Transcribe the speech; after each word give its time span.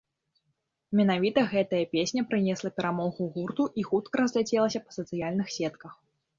Менавіта 0.99 1.43
гэтая 1.51 1.81
песня 1.93 2.25
прынесла 2.33 2.73
перамогу 2.79 3.29
гурту 3.37 3.63
і 3.79 3.87
хутка 3.91 4.13
разляцелася 4.25 4.85
па 4.89 5.01
сацыяльных 5.01 5.47
сетках. 5.61 5.93